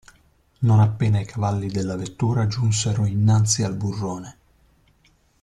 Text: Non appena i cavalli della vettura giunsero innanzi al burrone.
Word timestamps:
Non 0.61 0.79
appena 0.79 1.19
i 1.19 1.25
cavalli 1.25 1.69
della 1.69 1.95
vettura 1.95 2.47
giunsero 2.47 3.05
innanzi 3.05 3.61
al 3.61 3.75
burrone. 3.75 4.37